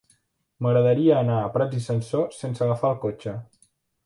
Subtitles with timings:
[0.65, 3.37] M'agradaria anar a Prats i Sansor sense agafar el cotxe.